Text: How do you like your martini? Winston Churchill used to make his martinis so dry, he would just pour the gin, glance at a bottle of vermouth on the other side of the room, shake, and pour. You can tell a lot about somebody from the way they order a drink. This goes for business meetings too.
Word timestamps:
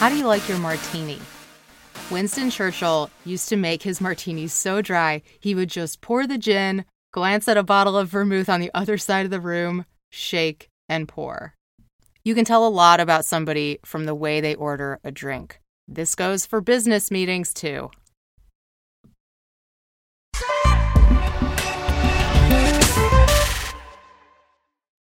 How 0.00 0.08
do 0.08 0.16
you 0.16 0.26
like 0.26 0.48
your 0.48 0.56
martini? 0.56 1.18
Winston 2.10 2.48
Churchill 2.48 3.10
used 3.26 3.50
to 3.50 3.56
make 3.56 3.82
his 3.82 4.00
martinis 4.00 4.54
so 4.54 4.80
dry, 4.80 5.20
he 5.40 5.54
would 5.54 5.68
just 5.68 6.00
pour 6.00 6.26
the 6.26 6.38
gin, 6.38 6.86
glance 7.12 7.46
at 7.48 7.58
a 7.58 7.62
bottle 7.62 7.98
of 7.98 8.08
vermouth 8.08 8.48
on 8.48 8.60
the 8.60 8.70
other 8.72 8.96
side 8.96 9.26
of 9.26 9.30
the 9.30 9.42
room, 9.42 9.84
shake, 10.08 10.70
and 10.88 11.06
pour. 11.06 11.52
You 12.24 12.34
can 12.34 12.46
tell 12.46 12.66
a 12.66 12.68
lot 12.68 12.98
about 12.98 13.26
somebody 13.26 13.78
from 13.84 14.06
the 14.06 14.14
way 14.14 14.40
they 14.40 14.54
order 14.54 15.00
a 15.04 15.10
drink. 15.10 15.60
This 15.86 16.14
goes 16.14 16.46
for 16.46 16.62
business 16.62 17.10
meetings 17.10 17.52
too. 17.52 17.90